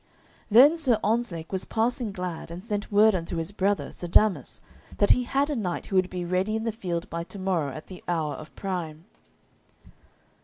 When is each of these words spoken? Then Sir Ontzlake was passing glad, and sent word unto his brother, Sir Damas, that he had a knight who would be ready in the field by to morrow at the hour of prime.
Then 0.49 0.77
Sir 0.77 0.97
Ontzlake 1.03 1.51
was 1.51 1.63
passing 1.63 2.11
glad, 2.11 2.49
and 2.49 2.63
sent 2.65 2.91
word 2.91 3.13
unto 3.13 3.35
his 3.37 3.51
brother, 3.51 3.91
Sir 3.91 4.07
Damas, 4.07 4.59
that 4.97 5.11
he 5.11 5.25
had 5.25 5.51
a 5.51 5.55
knight 5.55 5.85
who 5.85 5.95
would 5.95 6.09
be 6.09 6.25
ready 6.25 6.55
in 6.55 6.63
the 6.63 6.71
field 6.71 7.07
by 7.11 7.23
to 7.25 7.37
morrow 7.37 7.71
at 7.71 7.85
the 7.85 8.03
hour 8.07 8.33
of 8.33 8.51
prime. 8.55 9.05